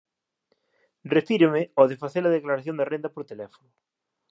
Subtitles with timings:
[1.15, 3.69] Refírome ó de face-la declaración da renda por teléfono.